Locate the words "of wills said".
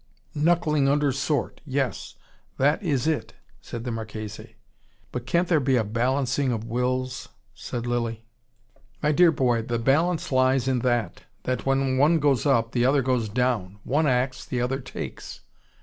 6.51-7.85